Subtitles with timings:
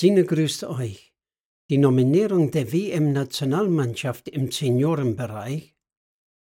[0.00, 1.12] Sine grüßt euch.
[1.68, 5.76] Die Nominierung der WM-Nationalmannschaft im Seniorenbereich,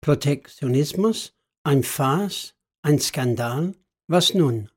[0.01, 1.31] Protektionismus,
[1.63, 3.73] ein Farce, ein Skandal,
[4.07, 4.69] was nun?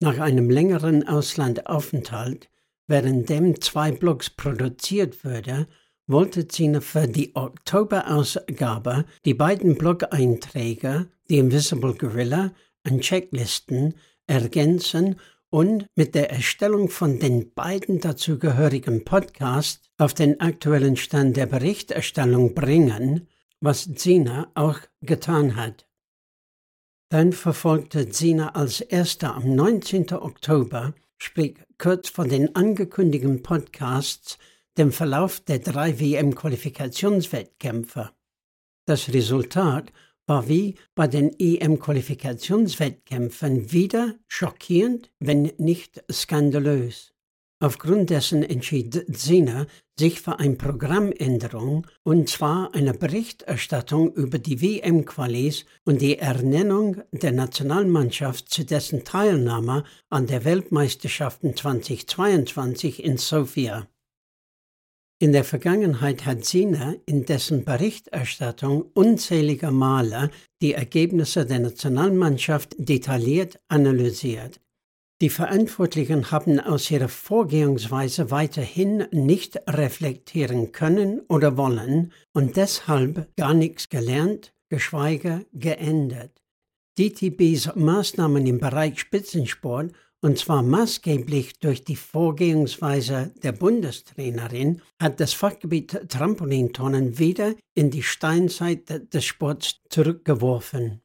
[0.00, 2.48] Nach einem längeren Auslandaufenthalt,
[2.86, 5.68] während dem zwei Blogs produziert wurde,
[6.06, 12.54] wollte Zina für die Oktoberausgabe die beiden Blog-Einträge, The Invisible Gorilla
[12.88, 13.94] und Checklisten,
[14.26, 15.16] ergänzen
[15.52, 22.54] und mit der Erstellung von den beiden dazugehörigen Podcasts auf den aktuellen Stand der Berichterstellung
[22.54, 23.28] bringen,
[23.60, 25.86] was Zina auch getan hat.
[27.10, 30.14] Dann verfolgte Zina als erster am 19.
[30.14, 34.38] Oktober, sprich kurz vor den angekündigten Podcasts,
[34.78, 38.08] den Verlauf der drei WM-Qualifikationswettkämpfe.
[38.86, 39.92] Das Resultat
[40.26, 47.12] war wie bei den EM-Qualifikationswettkämpfen wieder schockierend, wenn nicht skandalös.
[47.62, 55.64] Aufgrund dessen entschied Zina sich für eine Programmänderung und zwar eine Berichterstattung über die WM-Qualis
[55.84, 63.86] und die Ernennung der Nationalmannschaft zu dessen Teilnahme an der Weltmeisterschaften 2022 in Sofia.
[65.22, 73.60] In der Vergangenheit hat Sina in dessen Berichterstattung unzählige Male die Ergebnisse der Nationalmannschaft detailliert
[73.68, 74.60] analysiert.
[75.20, 83.54] Die Verantwortlichen haben aus ihrer Vorgehensweise weiterhin nicht reflektieren können oder wollen und deshalb gar
[83.54, 86.42] nichts gelernt, geschweige geändert.
[86.98, 89.92] DTBs Maßnahmen im Bereich Spitzensport
[90.22, 98.04] und zwar maßgeblich durch die Vorgehensweise der Bundestrainerin, hat das Fachgebiet Trampolintonnen wieder in die
[98.04, 101.02] Steinzeit des Sports zurückgeworfen.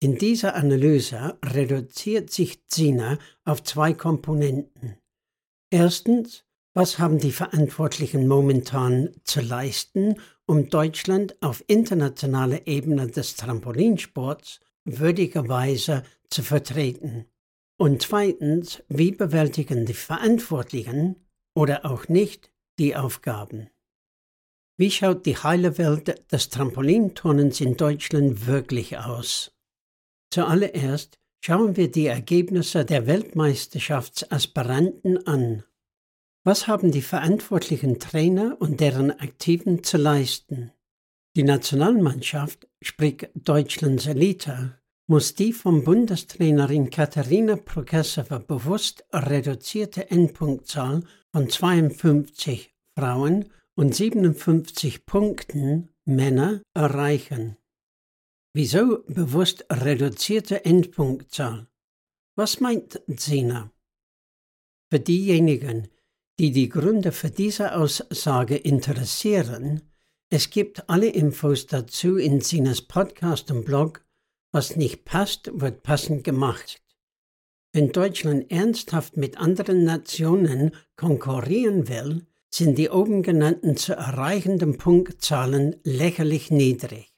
[0.00, 4.98] In dieser Analyse reduziert sich Zina auf zwei Komponenten.
[5.70, 14.60] Erstens, was haben die Verantwortlichen momentan zu leisten, um Deutschland auf internationaler Ebene des Trampolinsports
[14.84, 17.26] würdigerweise zu vertreten?
[17.76, 21.16] Und zweitens, wie bewältigen die Verantwortlichen
[21.54, 23.68] oder auch nicht die Aufgaben?
[24.76, 29.52] Wie schaut die heile Welt des Trampolinturnens in Deutschland wirklich aus?
[30.30, 35.64] Zuallererst schauen wir die Ergebnisse der Weltmeisterschaftsaspiranten an.
[36.42, 40.72] Was haben die verantwortlichen Trainer und deren Aktiven zu leisten?
[41.36, 51.48] Die Nationalmannschaft, sprich Deutschlands Elite, muss die vom Bundestrainerin Katharina Prokesova bewusst reduzierte Endpunktzahl von
[51.48, 57.56] 52 Frauen und 57 Punkten Männer erreichen.
[58.54, 61.66] Wieso bewusst reduzierte Endpunktzahl?
[62.36, 63.70] Was meint Zina?
[64.90, 65.88] Für diejenigen,
[66.38, 69.82] die die Gründe für diese Aussage interessieren,
[70.30, 74.03] es gibt alle Infos dazu in Zinas Podcast und Blog
[74.54, 76.80] was nicht passt, wird passend gemacht.
[77.72, 85.74] Wenn Deutschland ernsthaft mit anderen Nationen konkurrieren will, sind die oben genannten zu erreichenden Punktzahlen
[85.82, 87.12] lächerlich niedrig.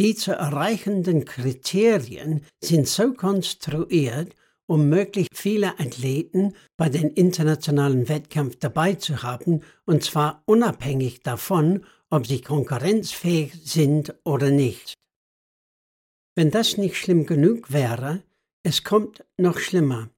[0.00, 4.34] Die zu erreichenden Kriterien sind so konstruiert,
[4.66, 11.84] um möglichst viele Athleten bei den internationalen Wettkämpfen dabei zu haben, und zwar unabhängig davon,
[12.10, 14.96] ob sie konkurrenzfähig sind oder nicht.
[16.36, 18.22] Wenn das nicht schlimm genug wäre,
[18.62, 20.10] es kommt noch schlimmer.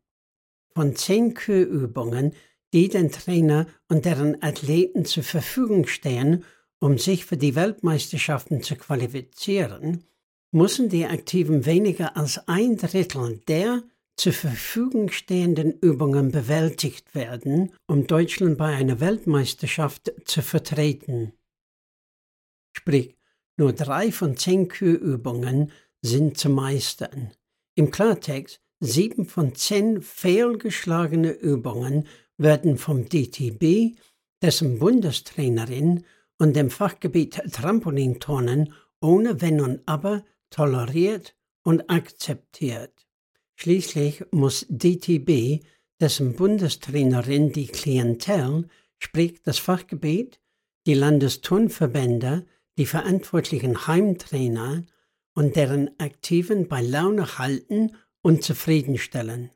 [0.75, 2.35] Von zehn Kürübungen,
[2.73, 6.45] die den Trainer und deren Athleten zur Verfügung stehen,
[6.81, 10.05] um sich für die Weltmeisterschaften zu qualifizieren,
[10.51, 13.85] müssen die Aktiven weniger als ein Drittel der
[14.17, 21.33] zur Verfügung stehenden Übungen bewältigt werden, um Deutschland bei einer Weltmeisterschaft zu vertreten.
[22.73, 23.17] Sprich,
[23.57, 25.71] nur drei von zehn Kürübungen
[26.03, 27.33] sind zu meistern.
[27.75, 33.97] Im Klartext, sieben von zehn fehlgeschlagene Übungen werden vom DTB,
[34.43, 36.05] dessen Bundestrainerin
[36.39, 43.07] und dem Fachgebiet Trampolinturnen ohne Wenn und Aber toleriert und akzeptiert.
[43.57, 45.65] Schließlich muss DTB,
[46.01, 48.69] dessen Bundestrainerin die Klientel,
[48.99, 50.41] sprich das Fachgebiet,
[50.87, 52.47] die Landesturnverbände,
[52.79, 54.85] die verantwortlichen Heimtrainer
[55.39, 57.93] und deren Aktiven bei Laune halten
[58.23, 59.53] und zufriedenstellen.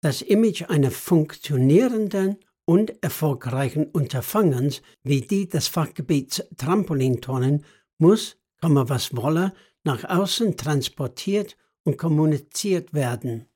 [0.00, 7.64] Das Image einer funktionierenden und erfolgreichen Unterfangens wie die des Fachgebiets Trampolintonnen
[7.96, 9.52] muss, komme was wolle,
[9.84, 13.46] nach außen transportiert und kommuniziert werden.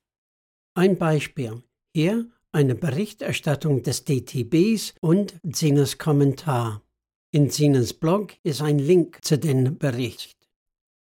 [0.75, 1.61] Ein Beispiel.
[1.93, 6.83] Hier eine Berichterstattung des DTBs und Sinas Kommentar.
[7.31, 10.38] In Sinas Blog ist ein Link zu dem Bericht.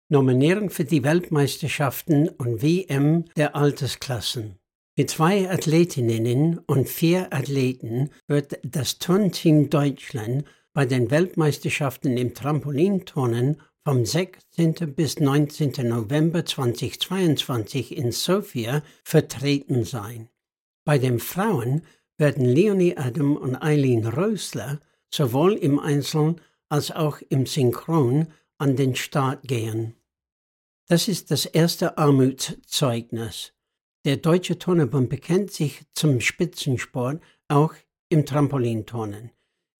[0.09, 4.59] Nominierung für die Weltmeisterschaften und WM der Altersklassen.
[4.95, 13.59] Mit zwei Athletinnen und vier Athleten wird das Turnteam Deutschland bei den Weltmeisterschaften im Trampolinturnen
[13.85, 14.93] vom 16.
[14.93, 15.87] bis 19.
[15.87, 20.29] November 2022 in Sofia vertreten sein.
[20.85, 21.83] Bei den Frauen
[22.17, 24.79] werden Leonie Adam und Eileen Rösler
[25.13, 26.35] sowohl im Einzel
[26.67, 28.27] als auch im Synchron
[28.57, 29.95] an den Start gehen.
[30.87, 33.53] Das ist das erste Armutszeugnis.
[34.05, 37.73] Der Deutsche Turnerbund bekennt sich zum Spitzensport auch
[38.09, 39.31] im Trampolinturnen.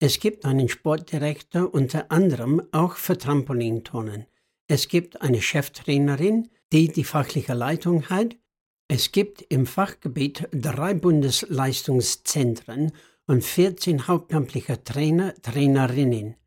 [0.02, 4.28] Es gibt einen Sportdirektor unter anderem auch für Trampolinturnen.
[4.68, 8.38] Es gibt eine Cheftrainerin, die die fachliche Leitung hat.
[8.88, 12.94] Es gibt im Fachgebiet drei Bundesleistungszentren
[13.28, 16.38] und 14 hauptamtliche Trainer, Trainerinnen.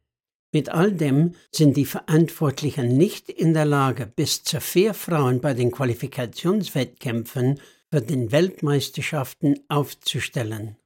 [0.54, 5.52] Mit all dem sind die Verantwortlichen nicht in der Lage, bis zu vier Frauen bei
[5.52, 7.60] den Qualifikationswettkämpfen
[7.90, 10.78] für den Weltmeisterschaften aufzustellen.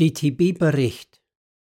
[0.00, 1.17] DTB Bericht.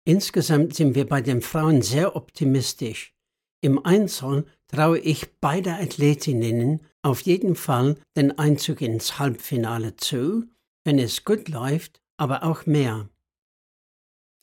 [0.09, 3.13] Insgesamt sind wir bei den Frauen sehr optimistisch.
[3.61, 10.45] Im Einzel traue ich beide Athletinnen auf jeden Fall den Einzug ins Halbfinale zu,
[10.83, 13.07] wenn es gut läuft, aber auch mehr.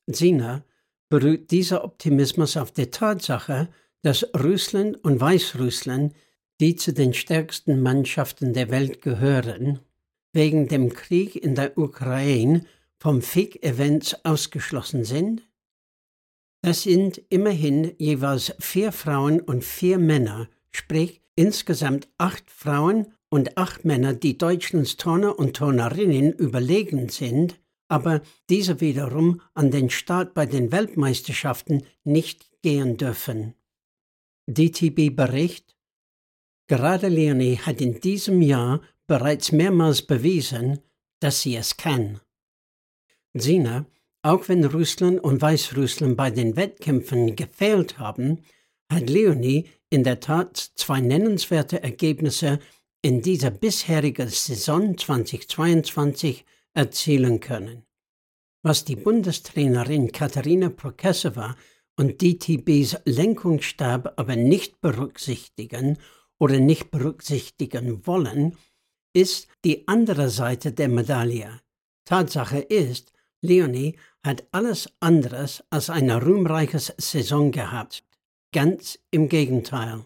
[0.06, 0.62] Sina
[1.08, 3.68] beruht dieser Optimismus auf der Tatsache,
[4.02, 6.14] dass Russland und Weißrussland,
[6.60, 9.80] die zu den stärksten Mannschaften der Welt gehören,
[10.32, 12.64] wegen dem Krieg in der Ukraine
[13.00, 15.42] vom FIG-Events ausgeschlossen sind?
[16.66, 23.84] Das sind immerhin jeweils vier Frauen und vier Männer, sprich insgesamt acht Frauen und acht
[23.84, 28.20] Männer, die Deutschlands Turner und Turnerinnen überlegen sind, aber
[28.50, 33.54] diese wiederum an den Start bei den Weltmeisterschaften nicht gehen dürfen.
[34.48, 35.76] DTB Bericht
[36.66, 40.80] Gerade Leonie hat in diesem Jahr bereits mehrmals bewiesen,
[41.20, 42.18] dass sie es kann.
[43.34, 43.86] Sina,
[44.26, 48.43] auch wenn Russland und Weißrussland bei den Wettkämpfen gefehlt haben,
[48.90, 52.58] hat Leonie in der Tat zwei nennenswerte Ergebnisse
[53.02, 56.44] in dieser bisherigen Saison 2022
[56.75, 57.84] erzielen können.
[58.64, 61.56] Was die Bundestrainerin Katharina Prokesova
[61.96, 65.99] und DTBs Lenkungsstab aber nicht berücksichtigen
[66.40, 68.56] oder nicht berücksichtigen wollen,
[69.14, 71.61] ist die andere Seite der Medaille.
[72.05, 73.12] Tatsache ist,
[73.46, 78.04] Leonie hat alles anderes als eine ruhmreiche Saison gehabt.
[78.52, 80.04] Ganz im Gegenteil.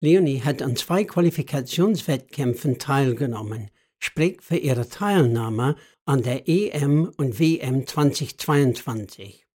[0.00, 5.76] Leonie hat an zwei Qualifikationswettkämpfen teilgenommen, sprich für ihre Teilnahme
[6.06, 9.46] an der EM und WM 2022.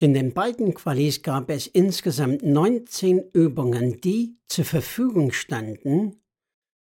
[0.00, 6.20] In den beiden Qualis gab es insgesamt 19 Übungen, die zur Verfügung standen.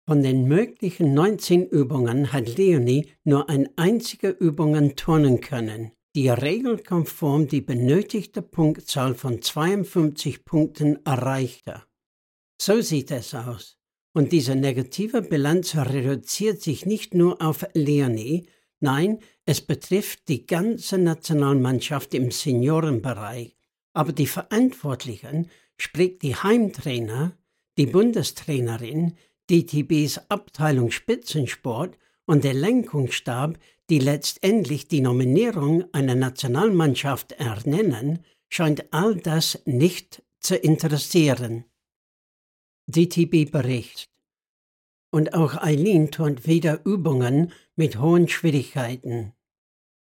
[0.07, 7.47] Von den möglichen 19 Übungen hat Leonie nur eine einzige Übung turnen können, die regelkonform
[7.47, 11.81] die benötigte Punktzahl von 52 Punkten erreichte.
[12.61, 13.77] So sieht es aus.
[14.13, 18.47] Und diese negative Bilanz reduziert sich nicht nur auf Leonie,
[18.79, 23.57] nein, es betrifft die ganze Nationalmannschaft im Seniorenbereich.
[23.93, 27.35] Aber die Verantwortlichen, sprich die Heimtrainer,
[27.77, 29.17] die Bundestrainerin,
[29.49, 33.57] DTBs Abteilung Spitzensport und der Lenkungsstab,
[33.89, 41.65] die letztendlich die Nominierung einer Nationalmannschaft ernennen, scheint all das nicht zu interessieren.
[42.87, 44.09] DTB berichtet.
[45.11, 49.33] Und auch Eileen tut wieder Übungen mit hohen Schwierigkeiten.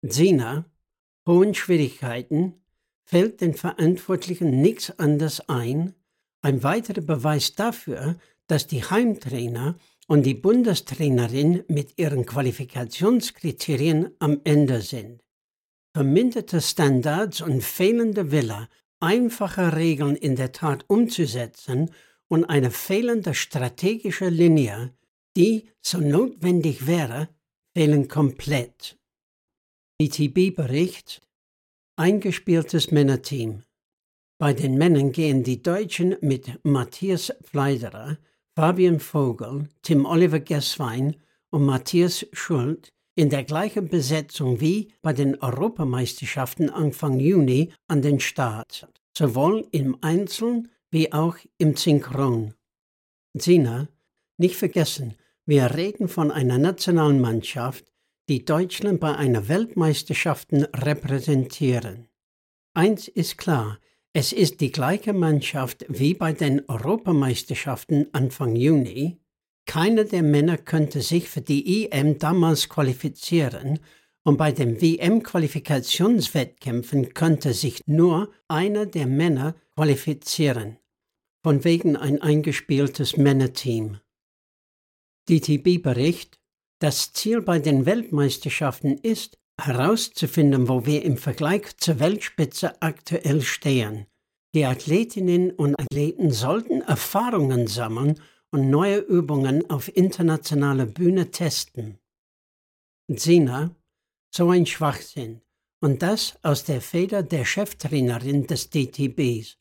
[0.02, 0.64] Sina,
[1.26, 2.54] hohen Schwierigkeiten,
[3.04, 5.94] fällt den Verantwortlichen nichts anderes ein,
[6.40, 14.82] ein weiterer Beweis dafür, dass die Heimtrainer und die Bundestrainerin mit ihren Qualifikationskriterien am Ende
[14.82, 15.22] sind.
[15.94, 18.68] Verminderte Standards und fehlende Wille,
[19.00, 21.90] einfache Regeln in der Tat umzusetzen
[22.28, 24.94] und eine fehlende strategische Linie,
[25.36, 27.28] die so notwendig wäre,
[27.76, 28.98] fehlen komplett.
[29.98, 31.22] BTB Bericht
[31.96, 33.62] Eingespieltes Männerteam.
[34.40, 38.18] Bei den Männern gehen die Deutschen mit Matthias Fleiderer,
[38.56, 41.16] Fabian Vogel, Tim Oliver Gesswein
[41.50, 48.20] und Matthias Schult in der gleichen Besetzung wie bei den Europameisterschaften Anfang Juni an den
[48.20, 52.54] Start, sowohl im Einzeln wie auch im Synchron.
[53.36, 53.88] Sina,
[54.38, 55.14] nicht vergessen,
[55.46, 57.92] wir reden von einer nationalen Mannschaft,
[58.28, 62.08] die Deutschland bei einer Weltmeisterschaften repräsentieren.
[62.72, 63.80] Eins ist klar,
[64.16, 69.18] es ist die gleiche Mannschaft wie bei den Europameisterschaften Anfang Juni.
[69.66, 73.80] Keiner der Männer könnte sich für die EM damals qualifizieren
[74.22, 80.76] und bei den WM-Qualifikationswettkämpfen könnte sich nur einer der Männer qualifizieren.
[81.42, 83.98] Von wegen ein eingespieltes Männerteam.
[85.28, 86.38] DTB-Bericht
[86.78, 94.06] Das Ziel bei den Weltmeisterschaften ist, herauszufinden, wo wir im Vergleich zur Weltspitze aktuell stehen.
[94.54, 98.20] Die Athletinnen und Athleten sollten Erfahrungen sammeln
[98.50, 101.98] und neue Übungen auf internationaler Bühne testen.
[103.08, 103.74] Sina,
[104.34, 105.40] so ein Schwachsinn.
[105.82, 109.58] Und das aus der Feder der Cheftrainerin des DTBs.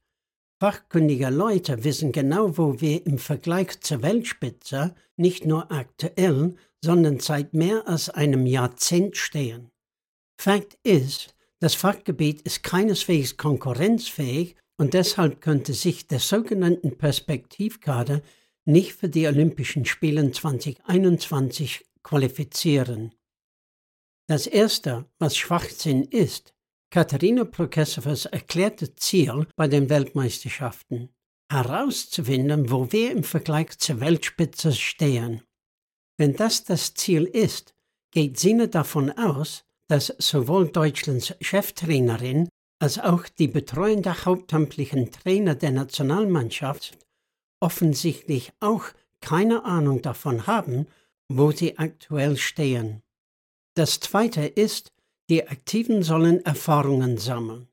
[0.62, 7.54] Fachkundige Leute wissen genau, wo wir im Vergleich zur Weltspitze nicht nur aktuell, sondern seit
[7.54, 9.73] mehr als einem Jahrzehnt stehen.
[10.44, 18.22] Fakt ist, das Fachgebiet ist keineswegs konkurrenzfähig und deshalb könnte sich der sogenannten Perspektivkader
[18.66, 23.16] nicht für die Olympischen Spiele 2021 qualifizieren.
[24.28, 26.54] Das Erste, was Schwachsinn ist,
[26.90, 31.08] Katharina Prokesovas erklärte Ziel bei den Weltmeisterschaften,
[31.50, 35.42] herauszufinden, wo wir im Vergleich zur Weltspitze stehen.
[36.18, 37.74] Wenn das das Ziel ist,
[38.12, 45.70] geht Sina davon aus, dass sowohl Deutschlands Cheftrainerin als auch die betreuende hauptamtlichen Trainer der
[45.70, 46.98] Nationalmannschaft
[47.60, 48.86] offensichtlich auch
[49.22, 50.88] keine Ahnung davon haben,
[51.30, 53.04] wo sie aktuell stehen.
[53.76, 54.92] Das Zweite ist,
[55.30, 57.68] die Aktiven sollen Erfahrungen sammeln.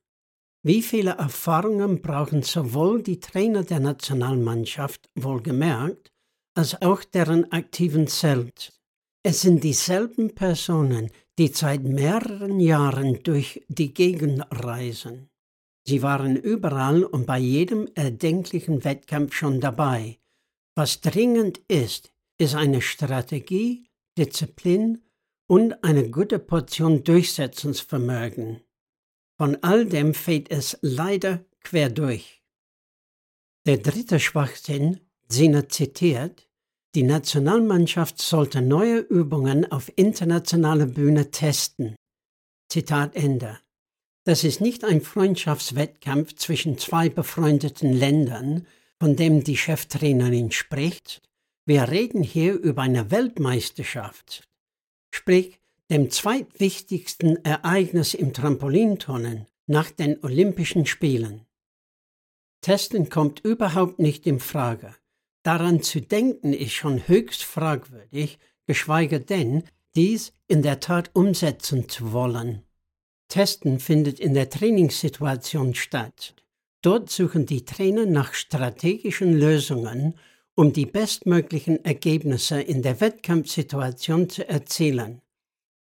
[0.62, 6.12] Wie viele Erfahrungen brauchen sowohl die Trainer der Nationalmannschaft, wohlgemerkt,
[6.54, 8.78] als auch deren Aktiven selbst?
[9.22, 15.30] Es sind dieselben Personen, die seit mehreren Jahren durch die Gegend reisen.
[15.86, 20.18] Sie waren überall und bei jedem erdenklichen Wettkampf schon dabei.
[20.74, 25.02] Was dringend ist, ist eine Strategie, Disziplin
[25.46, 28.60] und eine gute Portion Durchsetzungsvermögen.
[29.36, 32.42] Von all dem fehlt es leider quer durch.
[33.66, 36.48] Der dritte Schwachsinn, Sina zitiert,
[36.94, 41.96] die Nationalmannschaft sollte neue Übungen auf internationaler Bühne testen.
[42.68, 43.58] Zitat Ende.
[44.24, 48.66] Das ist nicht ein Freundschaftswettkampf zwischen zwei befreundeten Ländern,
[48.98, 51.22] von dem die Cheftrainerin spricht.
[51.66, 54.44] Wir reden hier über eine Weltmeisterschaft
[55.10, 61.46] sprich dem zweitwichtigsten Ereignis im Trampolinturnen nach den Olympischen Spielen.
[62.60, 64.94] Testen kommt überhaupt nicht in Frage.
[65.42, 72.12] Daran zu denken ist schon höchst fragwürdig, geschweige denn, dies in der Tat umsetzen zu
[72.12, 72.62] wollen.
[73.28, 76.34] Testen findet in der Trainingssituation statt.
[76.82, 80.14] Dort suchen die Trainer nach strategischen Lösungen
[80.60, 85.22] um die bestmöglichen Ergebnisse in der Wettkampfsituation zu erzielen.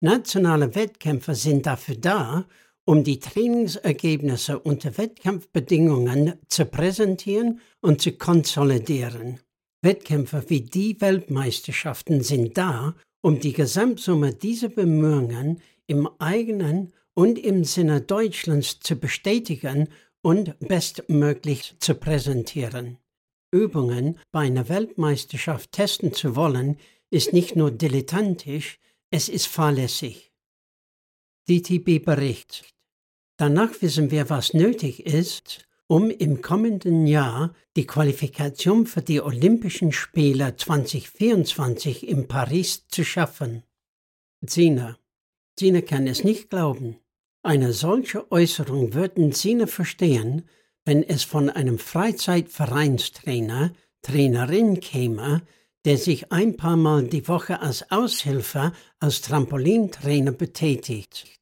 [0.00, 2.46] Nationale Wettkämpfe sind dafür da,
[2.88, 9.40] um die Trainingsergebnisse unter Wettkampfbedingungen zu präsentieren und zu konsolidieren.
[9.82, 17.64] Wettkämpfe wie die Weltmeisterschaften sind da, um die Gesamtsumme dieser Bemühungen im eigenen und im
[17.64, 19.88] Sinne Deutschlands zu bestätigen
[20.22, 22.96] und bestmöglich zu präsentieren.
[23.52, 26.78] Übungen bei einer Weltmeisterschaft testen zu wollen,
[27.10, 28.78] ist nicht nur dilettantisch,
[29.10, 30.32] es ist fahrlässig.
[31.50, 32.77] DTB berichtet.
[33.38, 39.92] Danach wissen wir, was nötig ist, um im kommenden Jahr die Qualifikation für die Olympischen
[39.92, 43.62] Spiele 2024 in Paris zu schaffen.
[44.44, 44.98] Zina.
[45.56, 46.96] Zina kann es nicht glauben.
[47.44, 50.48] Eine solche Äußerung würden Zina verstehen,
[50.84, 55.42] wenn es von einem Freizeitvereinstrainer, Trainerin käme,
[55.84, 61.37] der sich ein paar Mal die Woche als Aushilfe als Trampolintrainer betätigt.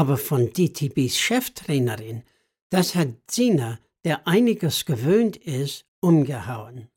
[0.00, 2.22] Aber von DTBs Cheftrainerin,
[2.70, 6.88] das hat Zina, der einiges gewöhnt ist, umgehauen.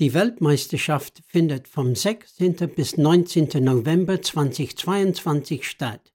[0.00, 2.56] Die Weltmeisterschaft findet vom 16.
[2.76, 3.64] bis 19.
[3.64, 6.12] November 2022 statt.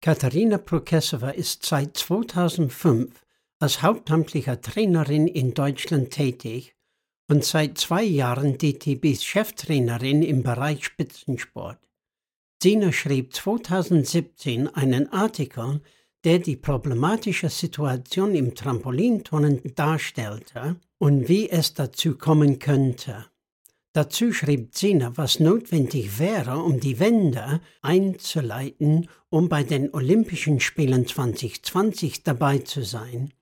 [0.00, 3.23] Katharina Prokesova ist seit 2005
[3.64, 6.76] als hauptamtliche Trainerin in Deutschland tätig
[7.30, 11.78] und seit zwei Jahren DTBs Cheftrainerin im Bereich Spitzensport.
[12.62, 15.80] Sina schrieb 2017 einen Artikel,
[16.24, 23.24] der die problematische Situation im Trampolinturnen darstellte und wie es dazu kommen könnte.
[23.94, 31.06] Dazu schrieb Zina, was notwendig wäre, um die Wende einzuleiten, um bei den Olympischen Spielen
[31.06, 33.32] 2020 dabei zu sein.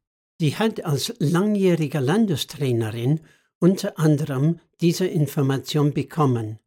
[0.43, 3.21] Sie hat als langjährige Landestrainerin
[3.61, 6.59] unter anderem diese Information bekommen.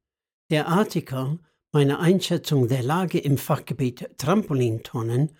[0.49, 1.39] Der Artikel,
[1.73, 5.31] meine Einschätzung der Lage im Fachgebiet Trampolintonnen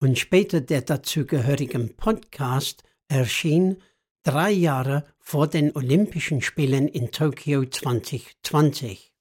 [0.00, 3.76] und später der dazugehörigen Podcast erschien
[4.22, 9.12] drei Jahre vor den Olympischen Spielen in Tokio 2020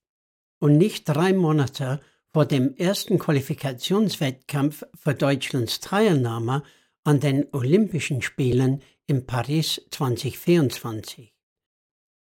[0.59, 1.99] und nicht drei Monate
[2.29, 6.63] vor dem ersten Qualifikationswettkampf für Deutschlands Teilnahme
[7.03, 11.33] an den Olympischen Spielen in Paris 2024.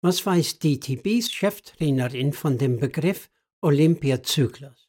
[0.03, 3.31] Was weiß DTBs Cheftrainerin von dem Begriff
[3.63, 4.89] Olympiazyklus?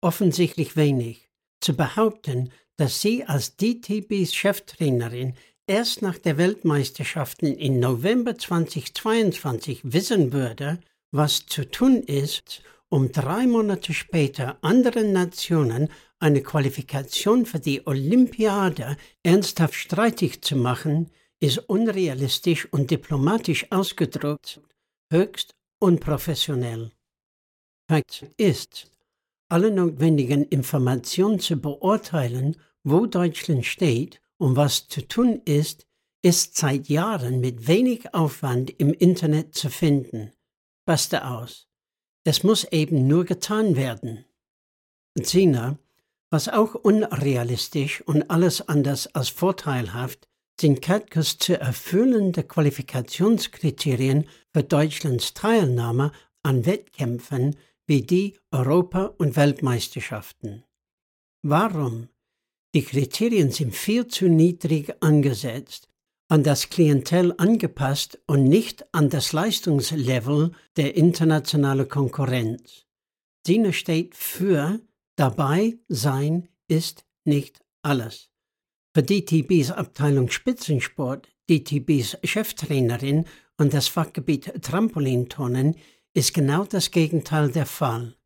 [0.00, 1.30] Offensichtlich wenig.
[1.60, 5.34] Zu behaupten, dass sie als DTBs Cheftrainerin
[5.66, 10.80] erst nach der Weltmeisterschaften im November 2022 wissen würde,
[11.10, 18.96] was zu tun ist, um drei Monate später anderen Nationen eine Qualifikation für die Olympiade
[19.22, 24.60] ernsthaft streitig zu machen, ist unrealistisch und diplomatisch ausgedrückt
[25.12, 26.92] höchst unprofessionell.
[27.88, 28.90] Fakt ist,
[29.48, 35.86] alle notwendigen Informationen zu beurteilen, wo Deutschland steht und was zu tun ist,
[36.22, 40.32] ist seit Jahren mit wenig Aufwand im Internet zu finden.
[40.84, 41.68] Basta aus.
[42.24, 44.24] Es muss eben nur getan werden.
[45.22, 45.78] Zina,
[46.30, 50.28] was auch unrealistisch und alles anders als vorteilhaft,
[50.60, 56.12] sind Katkes zu erfüllende Qualifikationskriterien für Deutschlands Teilnahme
[56.42, 60.64] an Wettkämpfen wie die Europa- und Weltmeisterschaften.
[61.42, 62.08] Warum
[62.74, 65.88] die Kriterien sind viel zu niedrig angesetzt,
[66.28, 72.84] an das Klientel angepasst und nicht an das Leistungslevel der internationalen Konkurrenz.
[73.46, 74.80] Sina steht für
[75.16, 78.30] dabei sein ist nicht alles.
[78.94, 83.26] Für DTBs Abteilung Spitzensport, DTBs Cheftrainerin
[83.58, 85.76] und das Fachgebiet Trampolintonnen
[86.14, 88.16] ist genau das Gegenteil der Fall.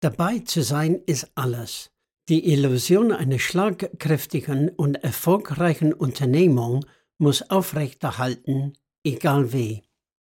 [0.00, 1.90] Dabei zu sein ist alles.
[2.28, 6.86] Die Illusion einer schlagkräftigen und erfolgreichen Unternehmung
[7.18, 8.74] muss aufrechterhalten,
[9.04, 9.82] egal wie.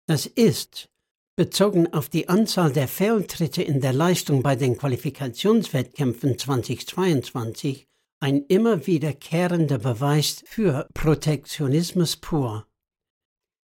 [0.06, 0.89] Das ist,
[1.38, 7.88] bezogen auf die Anzahl der Fehltritte in der Leistung bei den Qualifikationswettkämpfen 2022,
[8.19, 12.65] ein immer wiederkehrender Beweis für Protektionismus pur.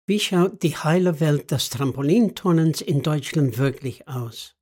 [0.07, 4.57] Wie schaut die heile Welt des Trampolinturnens in Deutschland wirklich aus?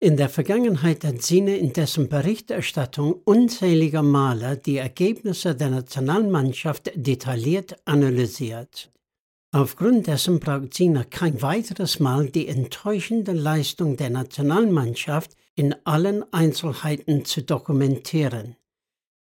[0.00, 7.76] In der Vergangenheit hat Sine in dessen Berichterstattung unzähliger Male die Ergebnisse der Nationalmannschaft detailliert
[7.86, 8.90] analysiert.
[9.54, 17.24] Aufgrund dessen braucht Sina kein weiteres Mal die enttäuschende Leistung der Nationalmannschaft in allen Einzelheiten
[17.24, 18.56] zu dokumentieren.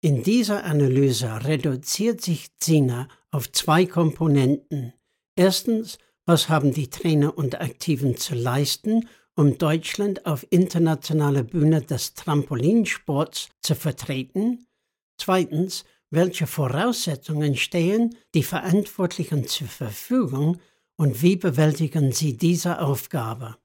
[0.02, 4.94] In dieser Analyse reduziert sich Sina auf zwei Komponenten.
[5.36, 12.16] Erstens, was haben die Trainer und Aktiven zu leisten um Deutschland auf internationaler Bühne des
[12.16, 14.66] Trampolinsports zu vertreten?
[15.18, 20.60] Zweitens, welche Voraussetzungen stehen die Verantwortlichen zur Verfügung
[20.96, 23.58] und wie bewältigen sie diese Aufgabe?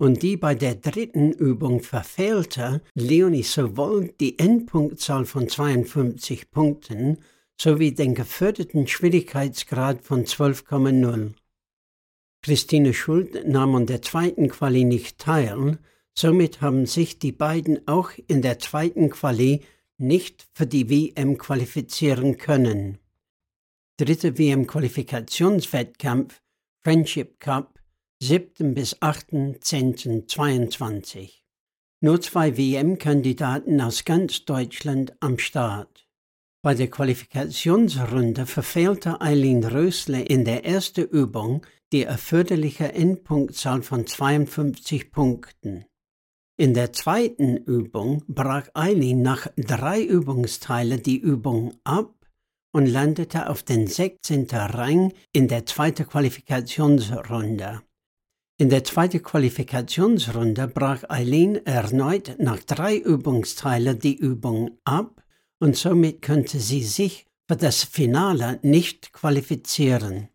[0.00, 7.18] und die bei der dritten Übung verfehlte Leonie sowohl die Endpunktzahl von 52 Punkten
[7.60, 11.34] sowie den geförderten Schwierigkeitsgrad von 12,0.
[12.42, 15.78] Christine Schuld nahm an der zweiten Quali nicht teil,
[16.14, 19.60] somit haben sich die beiden auch in der zweiten Quali
[19.98, 22.96] nicht für die WM qualifizieren können.
[23.98, 26.40] Dritte WM-Qualifikationswettkampf
[26.82, 27.79] Friendship Cup
[28.22, 28.74] 7.
[28.74, 31.40] bis 8.10.22.
[32.02, 36.06] Nur zwei WM-Kandidaten aus ganz Deutschland am Start.
[36.62, 45.12] Bei der Qualifikationsrunde verfehlte Eileen Rösle in der ersten Übung die erforderliche Endpunktzahl von 52
[45.12, 45.86] Punkten.
[46.58, 52.14] In der zweiten Übung brach Eileen nach drei Übungsteilen die Übung ab
[52.72, 54.46] und landete auf den 16.
[54.50, 57.80] Rang in der zweiten Qualifikationsrunde.
[58.60, 65.24] In der zweiten Qualifikationsrunde brach Eileen erneut nach drei Übungsteilen die Übung ab
[65.60, 70.28] und somit konnte sie sich für das Finale nicht qualifizieren.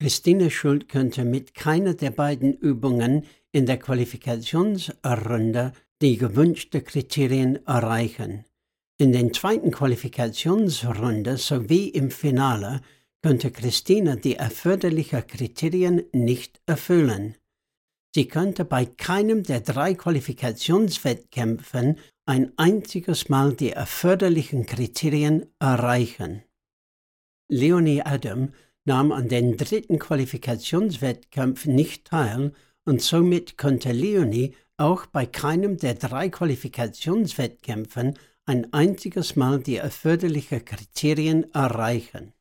[0.00, 3.22] Christine Schuld könnte mit keiner der beiden Übungen
[3.52, 8.46] in der Qualifikationsrunde die gewünschten Kriterien erreichen.
[8.96, 12.80] In der zweiten Qualifikationsrunde sowie im Finale
[13.22, 17.34] könnte Christine die erforderlichen Kriterien nicht erfüllen.
[18.14, 26.42] Sie konnte bei keinem der drei Qualifikationswettkämpfen ein einziges Mal die erforderlichen Kriterien erreichen.
[27.50, 28.52] Leonie Adam
[28.84, 32.52] nahm an den dritten Qualifikationswettkampf nicht teil
[32.84, 40.64] und somit konnte Leonie auch bei keinem der drei Qualifikationswettkämpfen ein einziges Mal die erforderlichen
[40.64, 42.32] Kriterien erreichen.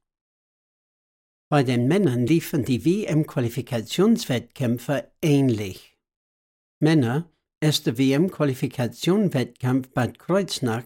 [1.50, 5.98] Bei den Männern liefen die WM-Qualifikationswettkämpfe ähnlich.
[6.82, 7.32] Männer,
[7.62, 10.84] erste WM-Qualifikation-Wettkampf Bad Kreuznach,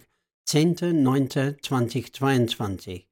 [0.47, 3.07] 10.09.2022.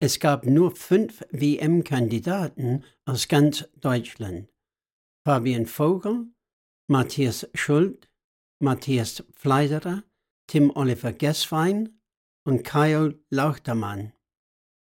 [0.00, 4.52] Es gab nur fünf WM-Kandidaten aus ganz Deutschland.
[5.26, 6.26] Fabian Vogel,
[6.88, 8.10] Matthias Schuld,
[8.60, 10.04] Matthias Fleiderer,
[10.46, 11.98] Tim Oliver Gesswein
[12.44, 14.12] und Kyle Lauchtermann.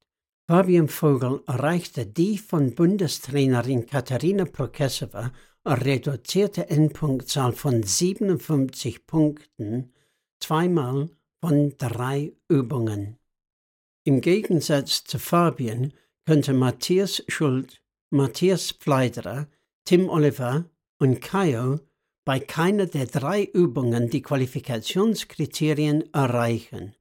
[0.49, 5.33] Fabian Vogel erreichte die von Bundestrainerin Katharina Prokesova
[5.65, 9.93] reduzierte Endpunktzahl von 57 Punkten
[10.41, 13.19] zweimal von drei Übungen.
[14.05, 15.93] Im Gegensatz zu Fabian
[16.27, 19.47] könnte Matthias Schuld, Matthias Pfleiderer,
[19.85, 20.65] Tim Oliver
[20.99, 21.81] und Kaio
[22.25, 26.97] bei keiner der drei Übungen die Qualifikationskriterien erreichen.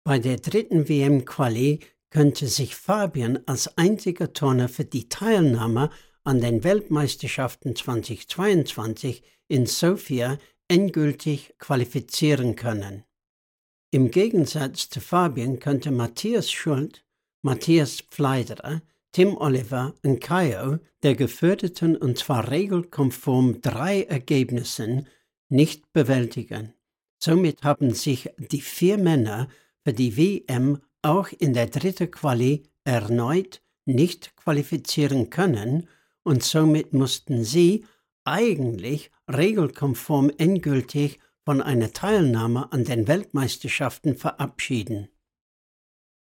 [0.05, 1.81] Bei der dritten WM-Quali
[2.15, 5.91] könnte sich Fabian als einziger Turner für die Teilnahme
[6.23, 13.03] an den Weltmeisterschaften 2022 in Sofia endgültig qualifizieren können.
[13.91, 17.05] Im Gegensatz zu Fabian könnte Matthias Schult,
[17.43, 25.09] Matthias Pfleiderer, Tim Oliver und Kaio der geförderten und zwar regelkonform drei Ergebnissen
[25.49, 26.75] nicht bewältigen.
[27.19, 29.49] Somit haben sich die vier Männer
[29.85, 35.89] für die WM auch in der dritten Quali erneut nicht qualifizieren können
[36.23, 37.85] und somit mussten sie
[38.25, 45.09] eigentlich regelkonform endgültig von einer Teilnahme an den Weltmeisterschaften verabschieden.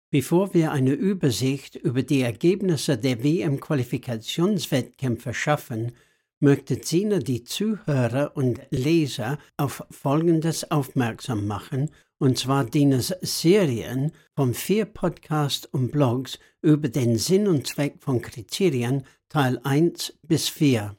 [0.10, 5.94] Bevor wir eine Übersicht über die Ergebnisse der WM-Qualifikationswettkämpfe schaffen,
[6.39, 14.54] möchte Sina die Zuhörer und Leser auf Folgendes aufmerksam machen, und zwar Dinas Serien von
[14.54, 20.96] vier Podcasts und Blogs über den Sinn und Zweck von Kriterien Teil 1 bis 4.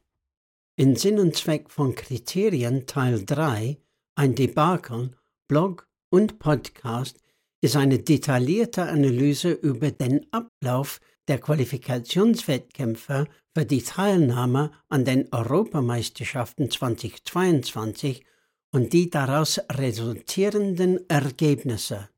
[0.77, 3.79] In Sinn und Zweck von Kriterien Teil 3,
[4.17, 5.13] ein Debakel,
[5.49, 7.21] Blog und Podcast
[7.61, 16.71] ist eine detaillierte Analyse über den Ablauf der Qualifikationswettkämpfe für die Teilnahme an den Europameisterschaften
[16.71, 18.25] 2022
[18.71, 22.09] und die daraus resultierenden Ergebnisse.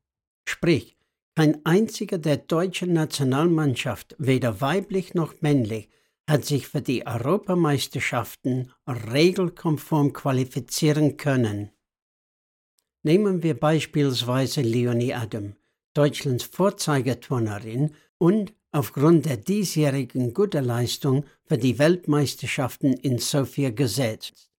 [0.45, 0.97] Sprich,
[1.35, 5.89] kein einziger der deutschen Nationalmannschaft, weder weiblich noch männlich,
[6.27, 11.69] hat sich für die Europameisterschaften regelkonform qualifizieren können.
[13.03, 15.55] Nehmen wir beispielsweise Leonie Adam,
[15.93, 24.51] Deutschlands Vorzeigeturnerin und aufgrund der diesjährigen guten Leistung für die Weltmeisterschaften in Sofia gesetzt.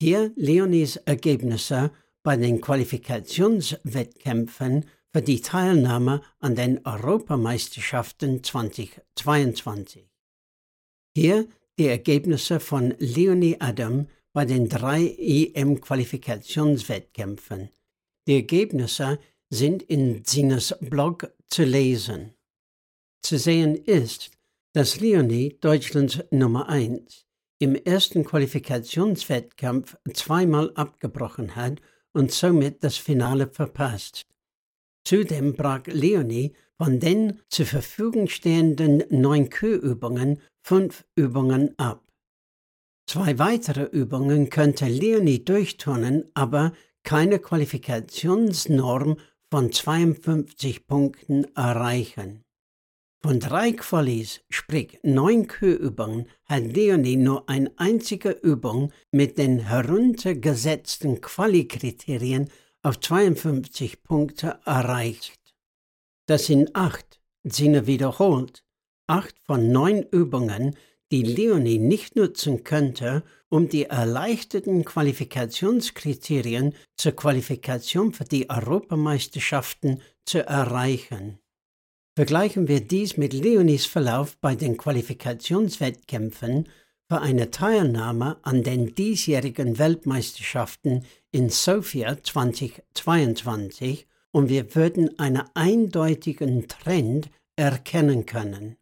[0.00, 1.90] Hier Leonies Ergebnisse
[2.22, 10.08] bei den Qualifikationswettkämpfen für die Teilnahme an den Europameisterschaften 2022.
[11.14, 17.70] Hier die Ergebnisse von Leonie Adam bei den drei EM-Qualifikationswettkämpfen.
[18.28, 22.34] Die Ergebnisse sind in Sinas Blog zu lesen.
[23.22, 24.30] Zu sehen ist,
[24.72, 27.26] dass Leonie, Deutschlands Nummer 1,
[27.58, 31.80] im ersten Qualifikationswettkampf zweimal abgebrochen hat
[32.12, 34.26] und somit das Finale verpasst.
[35.04, 42.02] Zudem brach Leonie von den zur Verfügung stehenden neun Kühlübungen fünf Übungen ab.
[43.06, 49.18] Zwei weitere Übungen könnte Leonie durchturnen, aber keine Qualifikationsnorm
[49.50, 52.44] von 52 Punkten erreichen.
[53.22, 61.20] Von drei Qualis, sprich neun Kühlübungen, hat Leonie nur eine einzige Übung mit den heruntergesetzten
[61.20, 62.48] Qualikriterien
[62.82, 65.38] auf 52 Punkte erreicht.
[66.24, 68.64] Das sind acht, Sinne wiederholt,
[69.06, 70.74] acht von neun Übungen,
[71.12, 80.46] die Leonie nicht nutzen könnte, um die erleichterten Qualifikationskriterien zur Qualifikation für die Europameisterschaften zu
[80.46, 81.38] erreichen.
[82.16, 86.68] Vergleichen wir dies mit Leonies Verlauf bei den Qualifikationswettkämpfen
[87.08, 96.68] für eine Teilnahme an den diesjährigen Weltmeisterschaften in Sofia 2022 und wir würden einen eindeutigen
[96.68, 98.76] Trend erkennen können.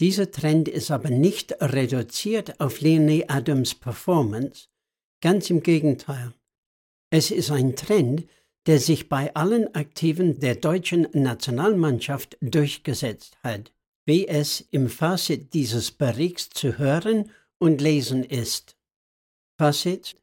[0.00, 4.66] Dieser Trend ist aber nicht reduziert auf Leonie Adams Performance,
[5.20, 6.32] ganz im Gegenteil.
[7.10, 8.24] Es ist ein Trend,
[8.66, 13.72] der sich bei allen Aktiven der deutschen Nationalmannschaft durchgesetzt hat,
[14.04, 18.76] wie es im Fazit dieses Berichts zu hören und lesen ist.
[19.58, 20.16] Fazit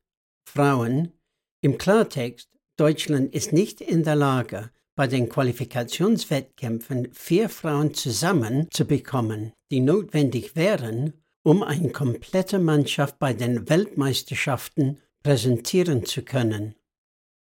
[0.45, 1.13] Frauen
[1.61, 8.85] im Klartext Deutschland ist nicht in der Lage, bei den Qualifikationswettkämpfen vier Frauen zusammen zu
[8.85, 16.75] bekommen, die notwendig wären, um eine komplette Mannschaft bei den Weltmeisterschaften präsentieren zu können.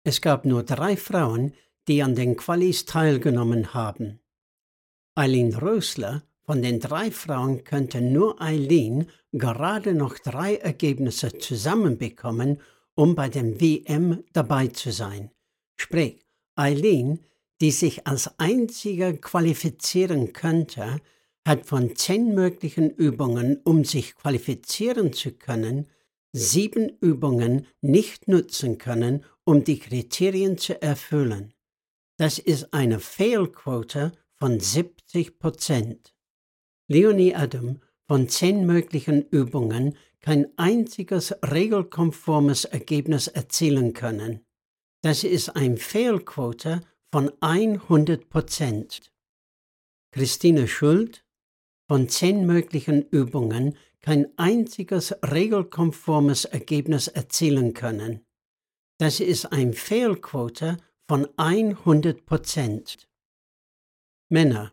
[0.08, 1.52] Es gab nur drei Frauen,
[1.88, 4.20] die an den Qualis teilgenommen haben.
[5.16, 12.60] Eileen Rösler von den drei Frauen könnte nur Eileen gerade noch drei Ergebnisse zusammenbekommen,
[12.94, 15.32] um bei dem WM dabei zu sein.
[15.74, 17.18] Sprich, Eileen
[17.60, 21.00] die sich als einziger qualifizieren könnte,
[21.44, 25.88] hat von zehn möglichen Übungen, um sich qualifizieren zu können,
[26.36, 31.54] sieben Übungen nicht nutzen können, um die Kriterien zu erfüllen.
[32.18, 36.14] Das ist eine Fehlquote von 70 Prozent.
[36.88, 44.44] Leonie Adam von zehn möglichen Übungen kein einziges regelkonformes Ergebnis erzielen können.
[45.02, 49.12] Das ist eine Fehlquote von 100 Prozent.
[50.12, 51.24] Christine Schuld
[51.88, 58.24] von zehn möglichen Übungen kein einziges regelkonformes Ergebnis erzielen können.
[58.98, 60.76] Das ist eine Fehlquote
[61.08, 63.08] von 100 Prozent.
[64.28, 64.72] Männer.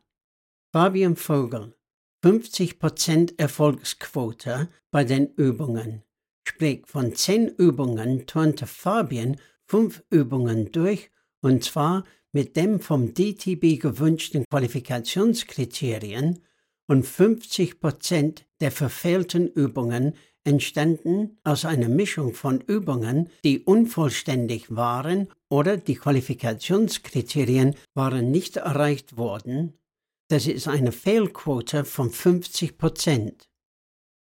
[0.72, 1.76] Fabian Vogel.
[2.22, 6.04] 50 Prozent Erfolgsquote bei den Übungen.
[6.48, 11.10] Sprich, von 10 Übungen turnte Fabian 5 Übungen durch
[11.42, 16.44] und zwar mit dem vom DTB gewünschten Qualifikationskriterien
[16.88, 25.30] und 50 Prozent der verfehlten Übungen entstanden aus einer Mischung von Übungen, die unvollständig waren
[25.50, 29.74] oder die Qualifikationskriterien waren nicht erreicht worden.
[30.30, 33.50] Das ist eine Fehlquote von 50 Prozent.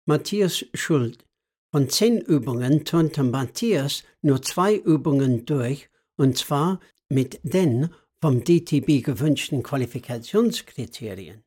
[0.07, 1.25] Matthias Schuld.
[1.71, 7.89] Von zehn Übungen turnte Matthias nur zwei Übungen durch, und zwar mit den
[8.21, 11.43] vom DTB gewünschten Qualifikationskriterien.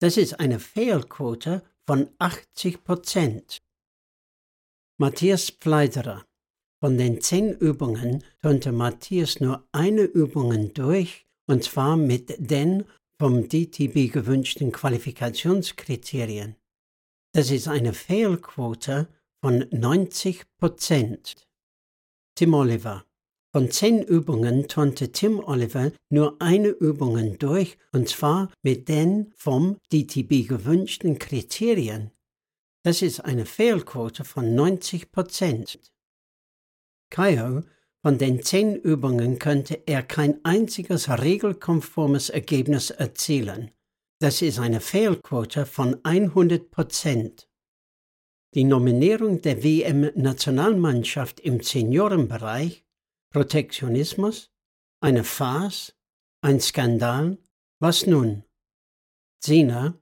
[0.00, 3.62] Das ist eine Fehlquote von 80 Prozent.
[4.98, 6.24] Matthias Pfleiderer.
[6.80, 12.84] Von den zehn Übungen turnte Matthias nur eine Übung durch, und zwar mit den
[13.18, 16.56] vom DTB gewünschten Qualifikationskriterien.
[17.32, 19.08] Das ist eine Fehlquote
[19.42, 21.48] von 90 Prozent.
[22.34, 23.05] Tim Oliver.
[23.56, 29.78] Von zehn Übungen turnte Tim Oliver nur eine Übung durch, und zwar mit den vom
[29.90, 32.10] DTB gewünschten Kriterien.
[32.82, 35.80] Das ist eine Fehlquote von 90 Prozent.
[37.08, 37.62] Kaio,
[38.02, 43.70] von den zehn Übungen könnte er kein einziges regelkonformes Ergebnis erzielen.
[44.20, 47.48] Das ist eine Fehlquote von 100 Prozent.
[48.52, 52.85] Die Nominierung der WM-Nationalmannschaft im Seniorenbereich
[53.36, 54.50] Protektionismus?
[55.02, 55.92] Eine Farce?
[56.40, 57.36] Ein Skandal?
[57.80, 58.44] Was nun?
[59.44, 60.00] Sina,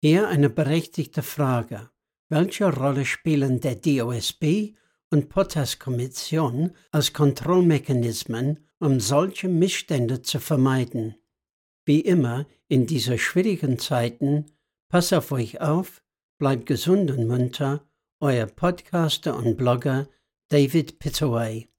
[0.00, 1.90] hier eine berechtigte Frage.
[2.30, 4.76] Welche Rolle spielen der DOSB
[5.10, 11.16] und Potas-Kommission als Kontrollmechanismen, um solche Missstände zu vermeiden?
[11.84, 14.46] Wie immer in dieser schwierigen Zeiten,
[14.88, 16.02] pass auf euch auf,
[16.38, 17.86] bleibt gesund und munter,
[18.20, 20.08] euer Podcaster und Blogger
[20.48, 21.70] David Pittaway.